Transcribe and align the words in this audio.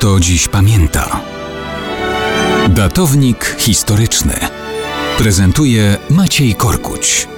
kto 0.00 0.20
dziś 0.20 0.48
pamięta. 0.48 1.20
Datownik 2.68 3.56
historyczny 3.58 4.34
prezentuje 5.18 5.96
Maciej 6.10 6.54
Korkuć. 6.54 7.28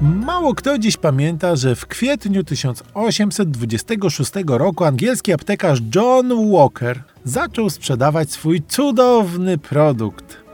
Mało 0.00 0.54
kto 0.54 0.78
dziś 0.78 0.96
pamięta, 0.96 1.56
że 1.56 1.76
w 1.76 1.86
kwietniu 1.86 2.44
1826 2.44 4.32
roku 4.46 4.84
angielski 4.84 5.32
aptekarz 5.32 5.78
John 5.94 6.52
Walker 6.52 7.02
zaczął 7.24 7.70
sprzedawać 7.70 8.32
swój 8.32 8.62
cudowny 8.68 9.58
produkt. 9.58 10.47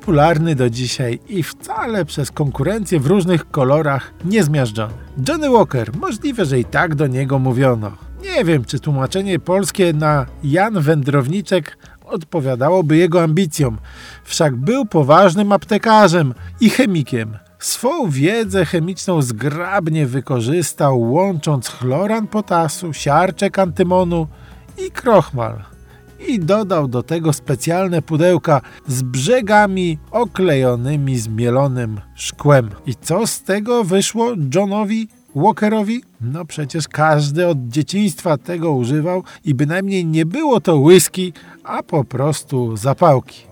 Popularny 0.00 0.54
do 0.54 0.70
dzisiaj 0.70 1.18
i 1.28 1.42
wcale 1.42 2.04
przez 2.04 2.30
konkurencję 2.30 3.00
w 3.00 3.06
różnych 3.06 3.50
kolorach 3.50 4.12
nie 4.24 4.42
zmiażdżony. 4.44 4.94
Johnny 5.28 5.50
Walker, 5.50 5.96
możliwe, 5.96 6.44
że 6.44 6.58
i 6.58 6.64
tak 6.64 6.94
do 6.94 7.06
niego 7.06 7.38
mówiono. 7.38 7.92
Nie 8.22 8.44
wiem, 8.44 8.64
czy 8.64 8.80
tłumaczenie 8.80 9.38
polskie 9.38 9.92
na 9.92 10.26
Jan 10.44 10.80
Wędrowniczek 10.80 11.78
odpowiadałoby 12.04 12.96
jego 12.96 13.22
ambicjom. 13.22 13.78
Wszak 14.24 14.56
był 14.56 14.86
poważnym 14.86 15.52
aptekarzem 15.52 16.34
i 16.60 16.70
chemikiem. 16.70 17.38
Swą 17.58 18.10
wiedzę 18.10 18.64
chemiczną 18.64 19.22
zgrabnie 19.22 20.06
wykorzystał, 20.06 21.00
łącząc 21.00 21.68
chloran 21.68 22.26
potasu, 22.26 22.92
siarczek 22.92 23.58
antymonu 23.58 24.26
i 24.86 24.90
krochmal. 24.90 25.75
I 26.28 26.38
dodał 26.38 26.88
do 26.88 27.02
tego 27.02 27.32
specjalne 27.32 28.02
pudełka 28.02 28.60
z 28.86 29.02
brzegami 29.02 29.98
oklejonymi 30.10 31.18
zmielonym 31.18 32.00
szkłem. 32.14 32.70
I 32.86 32.94
co 32.94 33.26
z 33.26 33.42
tego 33.42 33.84
wyszło 33.84 34.32
Johnowi 34.54 35.08
Walkerowi? 35.34 36.02
No 36.20 36.44
przecież 36.44 36.88
każdy 36.88 37.46
od 37.46 37.68
dzieciństwa 37.68 38.38
tego 38.38 38.72
używał 38.72 39.22
i 39.44 39.54
bynajmniej 39.54 40.06
nie 40.06 40.26
było 40.26 40.60
to 40.60 40.76
whisky, 40.76 41.32
a 41.64 41.82
po 41.82 42.04
prostu 42.04 42.76
zapałki. 42.76 43.46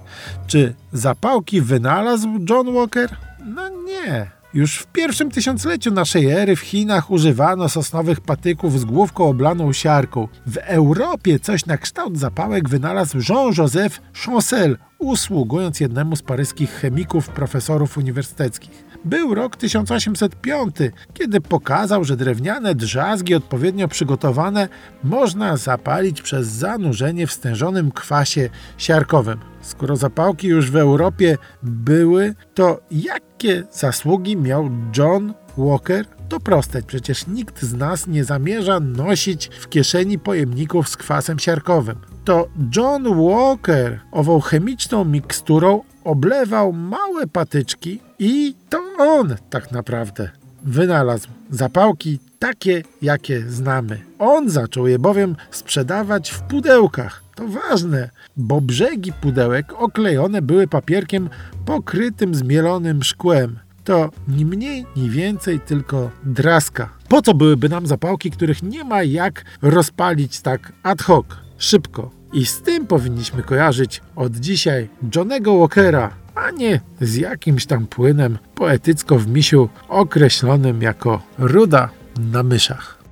Czy 0.47 0.75
zapałki 0.93 1.61
wynalazł 1.61 2.29
John 2.51 2.75
Walker? 2.75 3.17
No 3.45 3.69
nie. 3.69 4.31
Już 4.55 4.79
w 4.79 4.87
pierwszym 4.87 5.31
tysiącleciu 5.31 5.91
naszej 5.91 6.31
ery 6.31 6.57
w 6.57 6.61
Chinach 6.61 7.11
używano 7.11 7.69
sosnowych 7.69 8.21
patyków 8.21 8.81
z 8.81 8.85
główką 8.85 9.29
oblaną 9.29 9.73
siarką. 9.73 10.29
W 10.47 10.57
Europie 10.57 11.39
coś 11.39 11.67
na 11.67 11.79
kształt 11.79 12.19
zapałek 12.19 12.69
wynalazł 12.69 13.19
Jean-Joseph 13.29 14.01
Chancel, 14.25 14.79
usługując 14.99 15.81
jednemu 15.81 16.17
z 16.17 16.23
paryskich 16.23 16.71
chemików, 16.71 17.29
profesorów 17.29 17.99
uniwersyteckich. 17.99 18.85
Był 19.05 19.35
rok 19.35 19.57
1805, 19.57 20.77
kiedy 21.15 21.41
pokazał, 21.41 22.05
że 22.05 22.17
drewniane 22.17 22.75
drzazgi 22.75 23.35
odpowiednio 23.35 23.89
przygotowane 23.89 24.69
można 25.05 25.57
zapalić 25.57 26.23
przez 26.23 26.49
zanurzenie 26.49 27.27
w 27.27 27.33
stężonym 27.33 27.91
kwasie 27.91 28.49
siarkowym. 28.79 29.39
Skoro 29.61 29.97
zapałki 29.97 30.49
już 30.49 30.71
w 30.71 30.77
Europie 30.77 31.39
były, 31.63 32.35
to 32.55 32.81
jakie 32.91 33.65
zasługi 33.73 34.37
miał 34.37 34.71
John 34.99 35.35
Walker? 35.59 36.07
To 36.29 36.41
proste, 36.41 36.83
przecież 36.83 37.27
nikt 37.27 37.63
z 37.63 37.75
nas 37.75 38.07
nie 38.07 38.25
zamierza 38.25 38.81
nosić 38.81 39.47
w 39.61 39.69
kieszeni 39.69 40.19
pojemników 40.19 40.89
z 40.89 40.97
kwasem 40.97 41.39
siarkowym. 41.39 41.97
To 42.25 42.49
John 42.77 43.27
Walker 43.27 44.01
ową 44.13 44.41
chemiczną 44.41 45.05
miksturą 45.05 45.83
oblewał 46.05 46.73
małe 46.73 47.27
patyczki 47.27 48.01
i 48.19 48.55
to 48.69 48.83
on 48.99 49.35
tak 49.51 49.73
naprawdę 49.73 50.31
wynalazł 50.65 51.29
zapałki 51.51 52.19
takie, 52.39 52.83
jakie 53.03 53.41
znamy. 53.49 54.01
On 54.19 54.51
zaczął 54.51 54.87
je 54.87 54.99
bowiem 54.99 55.37
sprzedawać 55.51 56.31
w 56.31 56.41
pudełkach. 56.43 57.25
To 57.35 57.49
ważne, 57.49 58.11
bo 58.37 58.61
brzegi 58.61 59.13
pudełek 59.13 59.73
oklejone 59.73 60.43
były 60.43 60.67
papierkiem 60.67 61.29
pokrytym 61.67 62.35
zmielonym 62.35 63.03
szkłem. 63.03 63.59
To 63.85 64.11
ni 64.29 64.45
mniej, 64.45 64.87
ni 64.97 65.11
więcej, 65.11 65.61
tylko 65.61 66.11
draska. 66.25 66.89
Po 67.09 67.23
co 67.23 67.35
byłyby 67.35 67.69
nam 67.69 67.87
zapałki, 67.87 68.31
których 68.31 68.63
nie 68.63 68.85
ma 68.85 69.03
jak 69.03 69.45
rozpalić 69.63 70.41
tak 70.41 70.73
ad 70.83 71.03
hoc, 71.03 71.27
szybko? 71.59 72.11
I 72.35 72.47
z 72.47 72.63
tym 72.63 72.87
powinniśmy 72.87 73.43
kojarzyć 73.43 74.01
od 74.17 74.37
dzisiaj 74.37 74.89
Johnego 75.17 75.59
Walkera, 75.59 76.11
a 76.35 76.51
nie 76.51 76.81
z 77.01 77.15
jakimś 77.15 77.67
tam 77.67 77.87
płynem 77.87 78.39
poetycko 78.55 79.19
w 79.19 79.29
misiu 79.29 79.69
określonym 79.89 80.83
jako 80.83 81.23
ruda 81.39 81.89
na 82.33 82.43
myszach. 82.43 83.04